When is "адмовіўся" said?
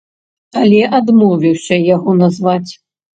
0.99-1.77